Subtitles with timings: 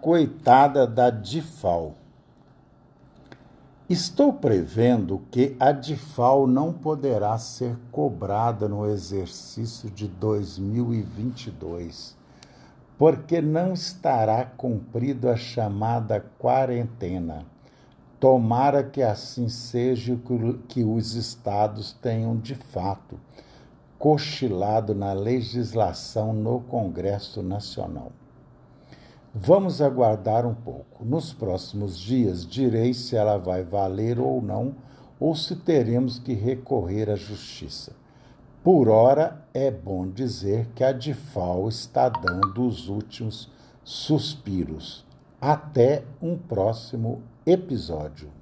[0.00, 1.94] coitada da DIFAL.
[3.88, 12.16] Estou prevendo que a DIFAL não poderá ser cobrada no exercício de 2022,
[12.96, 17.44] porque não estará cumprido a chamada quarentena.
[18.18, 20.18] Tomara que assim seja
[20.68, 23.20] que os estados tenham de fato
[23.98, 28.12] cochilado na legislação no Congresso Nacional.
[29.32, 31.04] Vamos aguardar um pouco.
[31.04, 34.74] Nos próximos dias direi se ela vai valer ou não,
[35.20, 37.92] ou se teremos que recorrer à justiça.
[38.64, 43.48] Por ora, é bom dizer que a DIFAL está dando os últimos
[43.84, 45.06] suspiros.
[45.40, 48.39] Até um próximo episódio.